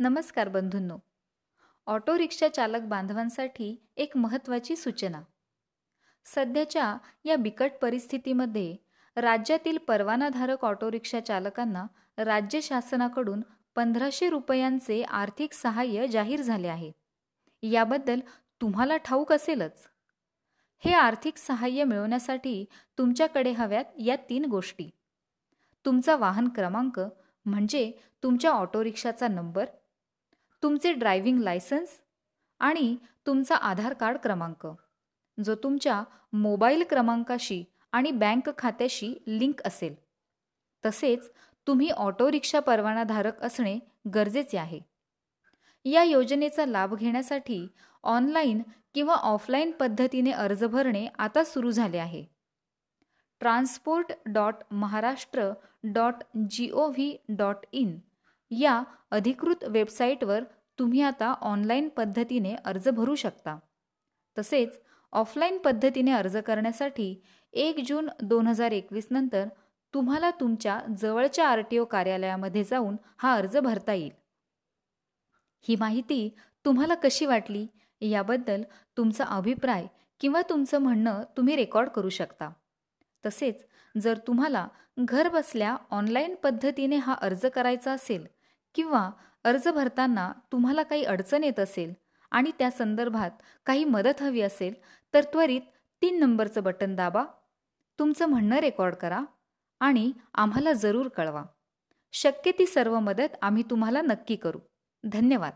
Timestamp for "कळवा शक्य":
101.08-102.50